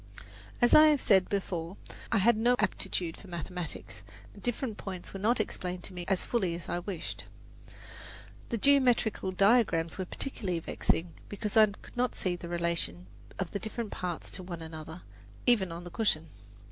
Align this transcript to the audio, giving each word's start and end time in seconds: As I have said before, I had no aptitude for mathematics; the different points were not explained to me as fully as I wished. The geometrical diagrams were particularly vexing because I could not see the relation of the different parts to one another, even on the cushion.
As 0.63 0.73
I 0.73 0.87
have 0.87 0.99
said 0.99 1.29
before, 1.29 1.77
I 2.11 2.17
had 2.17 2.35
no 2.35 2.55
aptitude 2.57 3.17
for 3.17 3.27
mathematics; 3.27 4.01
the 4.33 4.39
different 4.39 4.77
points 4.79 5.13
were 5.13 5.19
not 5.19 5.39
explained 5.39 5.83
to 5.83 5.93
me 5.93 6.05
as 6.07 6.25
fully 6.25 6.55
as 6.55 6.67
I 6.67 6.79
wished. 6.79 7.25
The 8.49 8.57
geometrical 8.57 9.31
diagrams 9.31 9.99
were 9.99 10.05
particularly 10.05 10.59
vexing 10.59 11.13
because 11.29 11.55
I 11.55 11.67
could 11.67 11.95
not 11.95 12.15
see 12.15 12.35
the 12.35 12.49
relation 12.49 13.05
of 13.37 13.51
the 13.51 13.59
different 13.59 13.91
parts 13.91 14.31
to 14.31 14.41
one 14.41 14.63
another, 14.63 15.03
even 15.45 15.71
on 15.71 15.83
the 15.83 15.91
cushion. 15.91 16.29